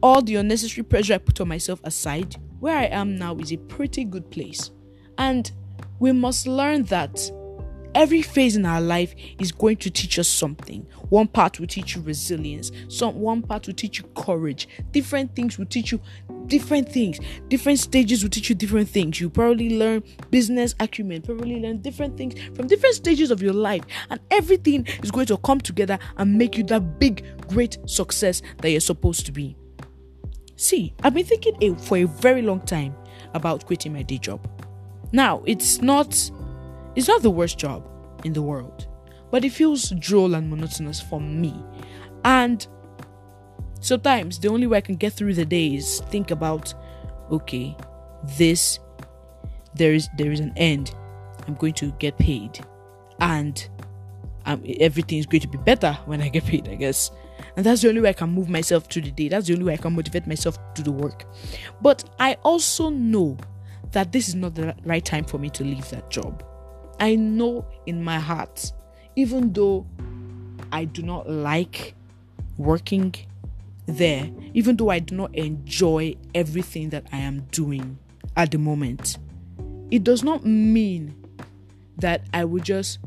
All 0.01 0.23
the 0.23 0.37
unnecessary 0.37 0.83
pressure 0.83 1.13
I 1.13 1.19
put 1.19 1.39
on 1.39 1.47
myself 1.47 1.79
aside, 1.83 2.35
where 2.59 2.77
I 2.77 2.85
am 2.85 3.17
now 3.17 3.35
is 3.37 3.51
a 3.51 3.57
pretty 3.57 4.03
good 4.03 4.29
place. 4.31 4.71
And 5.17 5.51
we 5.99 6.11
must 6.11 6.47
learn 6.47 6.83
that 6.83 7.31
every 7.95 8.21
phase 8.21 8.55
in 8.55 8.65
our 8.65 8.81
life 8.81 9.13
is 9.39 9.51
going 9.51 9.77
to 9.77 9.89
teach 9.89 10.19
us 10.19 10.27
something. 10.27 10.85
One 11.09 11.27
part 11.27 11.59
will 11.59 11.67
teach 11.67 11.95
you 11.95 12.01
resilience, 12.01 12.71
some 12.87 13.15
one 13.15 13.41
part 13.41 13.67
will 13.67 13.73
teach 13.73 13.99
you 13.99 14.05
courage. 14.15 14.67
Different 14.91 15.35
things 15.35 15.57
will 15.57 15.65
teach 15.65 15.91
you 15.91 15.99
different 16.45 16.91
things. 16.91 17.19
Different 17.47 17.79
stages 17.79 18.23
will 18.23 18.29
teach 18.29 18.49
you 18.49 18.55
different 18.55 18.89
things. 18.89 19.19
You 19.19 19.29
probably 19.29 19.77
learn 19.77 20.03
business 20.29 20.75
acumen, 20.79 21.21
probably 21.21 21.59
learn 21.59 21.81
different 21.81 22.17
things 22.17 22.35
from 22.55 22.67
different 22.67 22.95
stages 22.95 23.31
of 23.31 23.41
your 23.41 23.53
life, 23.53 23.83
and 24.09 24.19
everything 24.31 24.85
is 25.03 25.11
going 25.11 25.27
to 25.27 25.37
come 25.37 25.59
together 25.59 25.97
and 26.17 26.37
make 26.37 26.57
you 26.57 26.63
that 26.65 26.99
big, 26.99 27.25
great 27.47 27.77
success 27.85 28.41
that 28.57 28.71
you're 28.71 28.79
supposed 28.79 29.25
to 29.25 29.31
be. 29.31 29.55
See, 30.59 30.93
I've 31.03 31.13
been 31.13 31.25
thinking 31.25 31.55
a, 31.61 31.73
for 31.75 31.99
a 31.99 32.03
very 32.03 32.41
long 32.41 32.59
time 32.59 32.93
about 33.33 33.65
quitting 33.65 33.93
my 33.93 34.01
day 34.01 34.17
job. 34.17 34.45
Now, 35.13 35.41
it's 35.45 35.81
not 35.81 36.09
it's 36.97 37.07
not 37.07 37.21
the 37.21 37.29
worst 37.29 37.57
job 37.57 37.87
in 38.25 38.33
the 38.33 38.41
world, 38.41 38.85
but 39.31 39.45
it 39.45 39.51
feels 39.51 39.91
droll 39.99 40.35
and 40.35 40.49
monotonous 40.49 40.99
for 40.99 41.21
me. 41.21 41.55
And 42.25 42.67
sometimes 43.79 44.37
the 44.37 44.49
only 44.49 44.67
way 44.67 44.79
I 44.79 44.81
can 44.81 44.97
get 44.97 45.13
through 45.13 45.35
the 45.35 45.45
day 45.45 45.75
is 45.75 46.01
think 46.09 46.29
about 46.29 46.73
okay, 47.31 47.77
this 48.37 48.79
there 49.75 49.93
is 49.93 50.09
there 50.17 50.33
is 50.33 50.41
an 50.41 50.51
end. 50.57 50.93
I'm 51.47 51.55
going 51.55 51.75
to 51.75 51.93
get 51.99 52.17
paid 52.17 52.59
and 53.21 53.65
um, 54.45 54.61
everything 54.81 55.19
is 55.19 55.25
going 55.25 55.39
to 55.39 55.47
be 55.47 55.57
better 55.59 55.97
when 56.05 56.21
I 56.21 56.27
get 56.27 56.43
paid, 56.43 56.67
I 56.67 56.75
guess. 56.75 57.11
And 57.55 57.65
that's 57.65 57.81
the 57.81 57.89
only 57.89 58.01
way 58.01 58.09
I 58.09 58.13
can 58.13 58.29
move 58.29 58.49
myself 58.49 58.85
through 58.85 59.03
the 59.03 59.11
day. 59.11 59.29
That's 59.29 59.47
the 59.47 59.53
only 59.53 59.65
way 59.65 59.73
I 59.73 59.77
can 59.77 59.93
motivate 59.93 60.27
myself 60.27 60.57
to 60.75 60.83
do 60.83 60.91
the 60.91 60.91
work. 60.91 61.25
But 61.81 62.09
I 62.19 62.35
also 62.43 62.89
know 62.89 63.37
that 63.91 64.11
this 64.11 64.27
is 64.27 64.35
not 64.35 64.55
the 64.55 64.75
right 64.85 65.03
time 65.03 65.25
for 65.25 65.37
me 65.37 65.49
to 65.51 65.63
leave 65.63 65.89
that 65.89 66.09
job. 66.09 66.43
I 66.99 67.15
know 67.15 67.65
in 67.85 68.03
my 68.03 68.19
heart, 68.19 68.71
even 69.15 69.53
though 69.53 69.87
I 70.71 70.85
do 70.85 71.01
not 71.01 71.29
like 71.29 71.95
working 72.57 73.15
there, 73.85 74.29
even 74.53 74.75
though 74.75 74.89
I 74.89 74.99
do 74.99 75.15
not 75.15 75.33
enjoy 75.35 76.15
everything 76.35 76.89
that 76.89 77.05
I 77.11 77.17
am 77.17 77.41
doing 77.51 77.97
at 78.35 78.51
the 78.51 78.57
moment, 78.57 79.17
it 79.91 80.03
does 80.03 80.23
not 80.23 80.45
mean 80.45 81.15
that 81.97 82.21
I 82.33 82.45
will 82.45 82.61
just 82.61 82.99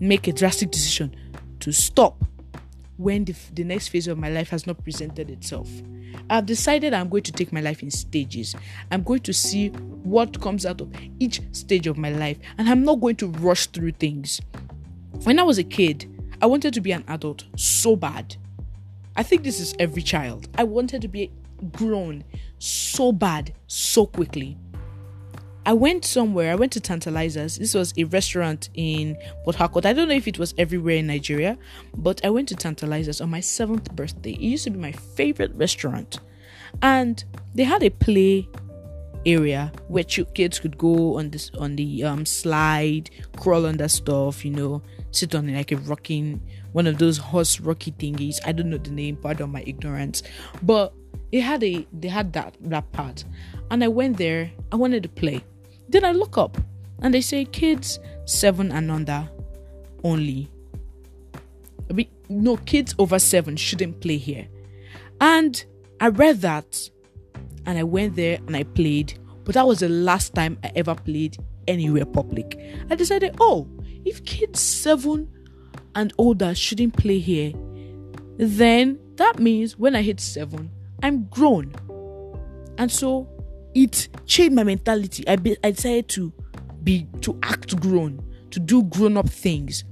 make 0.00 0.26
a 0.26 0.32
drastic 0.32 0.70
decision 0.70 1.14
to 1.60 1.72
stop 1.72 2.24
when 2.96 3.24
the, 3.24 3.34
the 3.52 3.64
next 3.64 3.88
phase 3.88 4.08
of 4.08 4.18
my 4.18 4.28
life 4.28 4.50
has 4.50 4.66
not 4.66 4.82
presented 4.82 5.30
itself. 5.30 5.68
I've 6.30 6.46
decided 6.46 6.94
I'm 6.94 7.08
going 7.08 7.24
to 7.24 7.32
take 7.32 7.52
my 7.52 7.60
life 7.60 7.82
in 7.82 7.90
stages. 7.90 8.54
I'm 8.90 9.02
going 9.02 9.20
to 9.20 9.32
see 9.32 9.68
what 9.68 10.40
comes 10.40 10.64
out 10.64 10.80
of 10.80 10.92
each 11.18 11.40
stage 11.52 11.86
of 11.86 11.98
my 11.98 12.10
life, 12.10 12.38
and 12.58 12.68
I'm 12.68 12.84
not 12.84 13.00
going 13.00 13.16
to 13.16 13.28
rush 13.28 13.66
through 13.66 13.92
things. 13.92 14.40
When 15.24 15.38
I 15.38 15.42
was 15.42 15.58
a 15.58 15.64
kid, 15.64 16.10
I 16.40 16.46
wanted 16.46 16.74
to 16.74 16.80
be 16.80 16.92
an 16.92 17.04
adult 17.08 17.44
so 17.56 17.96
bad. 17.96 18.36
I 19.16 19.22
think 19.22 19.44
this 19.44 19.60
is 19.60 19.74
every 19.78 20.02
child. 20.02 20.48
I 20.56 20.64
wanted 20.64 21.02
to 21.02 21.08
be 21.08 21.32
grown 21.72 22.24
so 22.58 23.12
bad 23.12 23.54
so 23.66 24.06
quickly. 24.06 24.58
I 25.66 25.72
went 25.72 26.04
somewhere. 26.04 26.52
I 26.52 26.56
went 26.56 26.72
to 26.72 26.80
Tantalizers. 26.80 27.56
This 27.58 27.74
was 27.74 27.94
a 27.96 28.04
restaurant 28.04 28.68
in 28.74 29.16
Port 29.44 29.56
Harcourt. 29.56 29.86
I 29.86 29.94
don't 29.94 30.08
know 30.08 30.14
if 30.14 30.28
it 30.28 30.38
was 30.38 30.54
everywhere 30.58 30.96
in 30.96 31.06
Nigeria, 31.06 31.56
but 31.96 32.22
I 32.24 32.30
went 32.30 32.48
to 32.48 32.54
Tantalizers 32.54 33.22
on 33.22 33.30
my 33.30 33.40
seventh 33.40 33.90
birthday. 33.96 34.32
It 34.32 34.40
used 34.40 34.64
to 34.64 34.70
be 34.70 34.78
my 34.78 34.92
favorite 34.92 35.52
restaurant, 35.54 36.20
and 36.82 37.24
they 37.54 37.64
had 37.64 37.82
a 37.82 37.90
play 37.90 38.46
area 39.26 39.72
where 39.88 40.04
kids 40.04 40.58
could 40.58 40.76
go 40.76 41.16
on 41.16 41.30
this 41.30 41.50
on 41.58 41.76
the 41.76 42.04
um 42.04 42.26
slide, 42.26 43.08
crawl 43.38 43.64
under 43.64 43.88
stuff, 43.88 44.44
you 44.44 44.50
know, 44.50 44.82
sit 45.12 45.34
on 45.34 45.52
like 45.54 45.72
a 45.72 45.76
rocking 45.78 46.42
one 46.72 46.86
of 46.86 46.98
those 46.98 47.16
horse 47.16 47.58
rocky 47.60 47.92
thingies. 47.92 48.38
I 48.44 48.52
don't 48.52 48.68
know 48.68 48.76
the 48.76 48.90
name, 48.90 49.16
pardon 49.16 49.50
my 49.50 49.62
ignorance, 49.66 50.22
but 50.62 50.92
it 51.32 51.40
had 51.40 51.64
a 51.64 51.86
they 51.90 52.08
had 52.08 52.34
that 52.34 52.54
that 52.60 52.92
part, 52.92 53.24
and 53.70 53.82
I 53.82 53.88
went 53.88 54.18
there. 54.18 54.50
I 54.70 54.76
wanted 54.76 55.02
to 55.04 55.08
play 55.08 55.42
then 55.88 56.04
I 56.04 56.12
look 56.12 56.38
up 56.38 56.56
and 57.00 57.12
they 57.12 57.20
say 57.20 57.44
kids 57.44 57.98
seven 58.24 58.72
and 58.72 58.90
under 58.90 59.28
only. 60.02 60.50
no, 62.28 62.56
kids 62.56 62.94
over 62.98 63.18
seven 63.18 63.56
shouldn't 63.56 64.00
play 64.00 64.16
here. 64.16 64.48
And 65.20 65.64
I 66.00 66.08
read 66.08 66.40
that 66.40 66.90
and 67.66 67.78
I 67.78 67.82
went 67.82 68.16
there 68.16 68.38
and 68.46 68.56
I 68.56 68.62
played, 68.64 69.18
but 69.44 69.54
that 69.54 69.66
was 69.66 69.80
the 69.80 69.88
last 69.88 70.34
time 70.34 70.58
I 70.64 70.72
ever 70.74 70.94
played 70.94 71.36
anywhere 71.68 72.04
public. 72.04 72.58
I 72.90 72.94
decided, 72.94 73.36
oh, 73.40 73.68
if 74.04 74.24
kids 74.24 74.60
seven 74.60 75.30
and 75.94 76.12
older 76.18 76.54
shouldn't 76.54 76.96
play 76.96 77.18
here, 77.18 77.52
then 78.36 78.98
that 79.16 79.38
means 79.38 79.78
when 79.78 79.94
I 79.94 80.02
hit 80.02 80.20
seven, 80.20 80.70
I'm 81.02 81.24
grown. 81.26 81.72
And 82.78 82.90
so 82.90 83.28
it 83.74 84.08
changed 84.26 84.54
my 84.54 84.64
mentality. 84.64 85.26
I, 85.26 85.36
be, 85.36 85.56
I 85.62 85.72
decided 85.72 86.08
to 86.10 86.32
be 86.82 87.06
to 87.22 87.38
act 87.42 87.80
grown, 87.80 88.22
to 88.50 88.60
do 88.60 88.82
grown 88.84 89.16
up 89.16 89.28
things. 89.28 89.84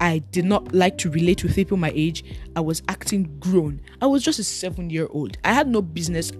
I 0.00 0.18
did 0.18 0.44
not 0.44 0.74
like 0.74 0.98
to 0.98 1.10
relate 1.10 1.42
with 1.42 1.54
people 1.54 1.76
my 1.76 1.92
age. 1.94 2.24
I 2.54 2.60
was 2.60 2.82
acting 2.88 3.38
grown. 3.38 3.80
I 4.02 4.06
was 4.06 4.22
just 4.22 4.38
a 4.38 4.44
seven 4.44 4.90
year 4.90 5.08
old. 5.10 5.38
I 5.44 5.52
had 5.52 5.68
no 5.68 5.80
business 5.80 6.32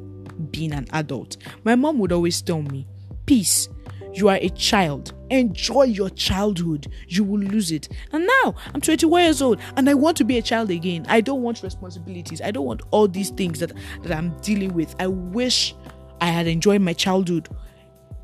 being 0.50 0.73
an 0.73 0.87
adult. 0.92 1.38
My 1.64 1.75
mom 1.75 1.99
would 1.99 2.12
always 2.12 2.42
tell 2.42 2.62
me, 2.62 2.87
Peace, 3.25 3.68
You 4.12 4.28
are 4.28 4.38
a 4.40 4.49
child. 4.50 5.12
Enjoy 5.30 5.82
your 5.82 6.08
childhood. 6.11 6.87
You 7.08 7.25
will 7.25 7.40
lose 7.40 7.70
it. 7.70 7.88
And 8.12 8.26
now 8.42 8.54
I'm 8.73 8.80
21 8.80 9.23
years 9.23 9.42
old 9.42 9.61
and 9.76 9.90
I 9.90 9.94
want 9.94 10.16
to 10.18 10.25
be 10.25 10.38
a 10.38 10.42
child 10.42 10.70
again. 10.70 11.04
I 11.08 11.20
don't 11.20 11.42
want 11.42 11.62
responsibilities. 11.62 12.40
I 12.40 12.50
don't 12.50 12.64
want 12.64 12.82
all 12.92 13.08
these 13.08 13.30
things 13.30 13.58
that, 13.61 13.73
that 14.02 14.16
I'm 14.16 14.35
dealing 14.40 14.73
with. 14.73 14.94
I 15.00 15.06
wish 15.08 15.75
I 16.20 16.26
had 16.26 16.46
enjoyed 16.46 16.80
my 16.80 16.92
childhood 16.92 17.49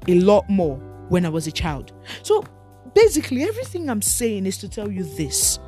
a 0.09 0.15
lot 0.15 0.49
more 0.49 0.77
when 1.09 1.27
I 1.27 1.29
was 1.29 1.47
a 1.47 1.53
child. 1.53 1.93
So 2.23 2.45
basically, 2.95 3.43
everything 3.45 3.89
I'm 3.89 4.03
saying 4.03 4.47
is 4.47 4.59
to 4.59 4.69
tell 4.69 4.91
you 4.91 5.05
this 5.05 5.59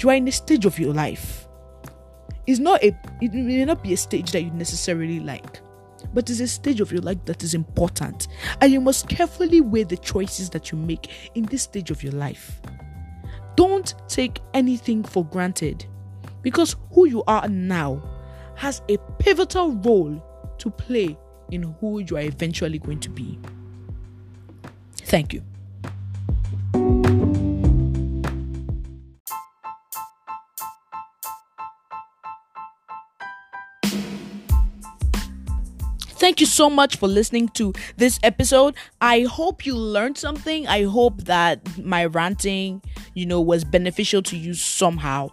you 0.00 0.10
are 0.10 0.14
in 0.14 0.28
a 0.28 0.32
stage 0.32 0.66
of 0.66 0.78
your 0.78 0.92
life. 0.92 1.48
It's 2.46 2.58
not 2.58 2.82
a 2.82 2.96
it 3.20 3.32
may 3.32 3.64
not 3.64 3.82
be 3.82 3.92
a 3.92 3.96
stage 3.96 4.32
that 4.32 4.42
you 4.42 4.50
necessarily 4.50 5.20
like 5.20 5.60
but 6.12 6.28
it's 6.28 6.40
a 6.40 6.46
stage 6.46 6.80
of 6.80 6.92
your 6.92 7.00
life 7.00 7.24
that 7.24 7.42
is 7.42 7.54
important, 7.54 8.28
and 8.60 8.72
you 8.72 8.80
must 8.80 9.08
carefully 9.08 9.60
weigh 9.60 9.84
the 9.84 9.96
choices 9.96 10.50
that 10.50 10.70
you 10.70 10.78
make 10.78 11.10
in 11.34 11.44
this 11.46 11.62
stage 11.62 11.90
of 11.90 12.02
your 12.02 12.12
life. 12.12 12.60
Don't 13.56 13.94
take 14.08 14.40
anything 14.52 15.02
for 15.02 15.24
granted 15.24 15.86
because 16.42 16.76
who 16.92 17.06
you 17.06 17.22
are 17.26 17.48
now 17.48 18.02
has 18.56 18.82
a 18.88 18.98
pivotal 19.18 19.72
role 19.76 20.22
to 20.58 20.70
play 20.70 21.16
in 21.54 21.62
who 21.80 22.00
you 22.00 22.16
are 22.16 22.22
eventually 22.22 22.78
going 22.78 23.00
to 23.00 23.10
be. 23.10 23.38
Thank 24.96 25.32
you. 25.32 25.42
Thank 36.24 36.40
you 36.40 36.46
so 36.46 36.70
much 36.70 36.96
for 36.96 37.06
listening 37.06 37.48
to 37.50 37.74
this 37.98 38.18
episode. 38.22 38.74
I 38.98 39.24
hope 39.24 39.66
you 39.66 39.76
learned 39.76 40.16
something. 40.16 40.66
I 40.66 40.84
hope 40.84 41.24
that 41.24 41.76
my 41.76 42.06
ranting, 42.06 42.80
you 43.12 43.26
know, 43.26 43.42
was 43.42 43.62
beneficial 43.62 44.22
to 44.22 44.34
you 44.34 44.54
somehow. 44.54 45.32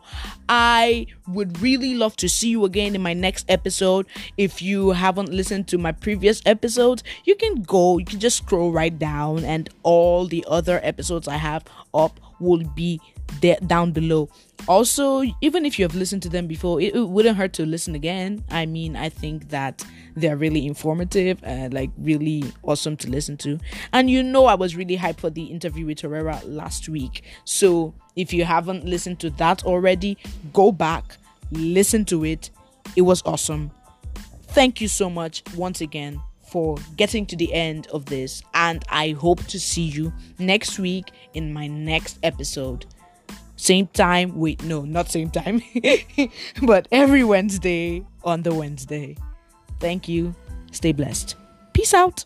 I 0.50 1.08
would 1.30 1.62
really 1.62 1.96
love 1.96 2.18
to 2.18 2.28
see 2.28 2.50
you 2.50 2.66
again 2.66 2.94
in 2.94 3.02
my 3.02 3.14
next 3.14 3.46
episode. 3.50 4.06
If 4.36 4.62
you 4.62 4.90
haven't 4.90 5.30
listened 5.30 5.70
to 5.70 5.78
my 5.78 5.94
previous 5.94 6.42
episodes, 6.46 7.06
you 7.24 7.36
can 7.36 7.62
go, 7.62 7.98
you 7.98 8.04
can 8.04 8.20
just 8.20 8.40
scroll 8.40 8.74
right 8.74 9.00
down, 9.00 9.46
and 9.46 9.70
all 9.84 10.28
the 10.28 10.44
other 10.50 10.82
episodes 10.84 11.26
I 11.26 11.38
have 11.38 11.64
up 11.94 12.20
will 12.42 12.64
be 12.76 13.00
there 13.40 13.58
down 13.68 13.92
below. 13.92 14.30
Also, 14.68 15.24
even 15.42 15.66
if 15.66 15.80
you 15.80 15.86
have 15.86 15.96
listened 15.96 16.22
to 16.24 16.30
them 16.30 16.48
before, 16.48 16.80
it, 16.82 16.96
it, 16.96 17.08
wouldn't 17.08 17.38
hurt 17.38 17.54
to 17.54 17.66
listen 17.66 17.96
again. 17.96 18.44
I 18.52 18.66
mean, 18.66 18.96
I 18.96 19.10
think 19.10 19.50
that 19.50 19.84
they're 20.16 20.38
really 20.38 20.68
informative 20.68 21.40
and 21.44 21.74
like 21.74 21.90
really 21.98 22.44
awesome 22.64 22.98
to 22.98 23.10
listen 23.10 23.38
to. 23.38 23.60
And 23.94 24.10
you 24.10 24.22
know, 24.22 24.46
I 24.46 24.56
was 24.56 24.76
really 24.76 24.98
hyped 24.98 25.20
for 25.20 25.30
the 25.30 25.46
interview 25.46 25.86
with 25.86 26.02
Herrera 26.02 26.42
last 26.46 26.90
week. 26.90 27.24
So 27.46 27.94
if 28.16 28.34
you 28.34 28.46
haven't 28.46 28.86
listened 28.86 29.20
to 29.22 29.30
that 29.32 29.64
already, 29.66 30.18
go 30.54 30.72
back, 30.72 31.18
listen 31.52 32.06
to 32.06 32.24
it. 32.26 32.52
It 32.96 33.02
was 33.02 33.24
awesome. 33.26 33.72
Thank 34.50 34.82
you 34.82 34.88
so 34.88 35.10
much 35.10 35.44
once 35.56 35.82
again 35.82 36.22
for 36.52 36.78
getting 36.98 37.26
to 37.28 37.36
the 37.36 37.52
end 37.54 37.88
of 37.88 38.06
this, 38.06 38.44
and 38.54 38.84
I 38.90 39.12
hope 39.12 39.44
to 39.48 39.60
see 39.60 39.84
you 39.84 40.12
next 40.38 40.78
week 40.78 41.12
in 41.34 41.54
my 41.54 41.68
next 41.68 42.20
episode. 42.24 42.86
Same 43.56 43.88
time, 43.88 44.38
wait, 44.38 44.64
no, 44.64 44.82
not 44.82 45.10
same 45.10 45.30
time, 45.30 45.62
but 46.64 46.88
every 46.92 47.24
Wednesday 47.24 48.06
on 48.24 48.42
the 48.44 48.54
Wednesday. 48.54 49.16
Thank 49.80 50.08
you. 50.08 50.36
Stay 50.72 50.92
blessed. 50.92 51.36
Peace 51.74 51.94
out. 51.94 52.26